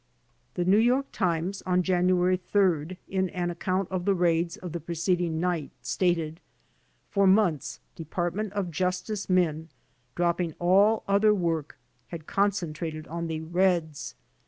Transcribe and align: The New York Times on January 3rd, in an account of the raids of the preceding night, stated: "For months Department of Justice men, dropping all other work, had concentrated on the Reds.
The 0.55 0.65
New 0.65 0.79
York 0.79 1.11
Times 1.11 1.61
on 1.67 1.83
January 1.83 2.35
3rd, 2.35 2.97
in 3.07 3.29
an 3.29 3.51
account 3.51 3.87
of 3.91 4.05
the 4.05 4.15
raids 4.15 4.57
of 4.57 4.71
the 4.71 4.79
preceding 4.79 5.39
night, 5.39 5.69
stated: 5.83 6.39
"For 7.11 7.27
months 7.27 7.79
Department 7.95 8.51
of 8.53 8.71
Justice 8.71 9.29
men, 9.29 9.69
dropping 10.15 10.55
all 10.57 11.03
other 11.07 11.35
work, 11.35 11.77
had 12.07 12.25
concentrated 12.25 13.07
on 13.09 13.27
the 13.27 13.41
Reds. 13.41 14.15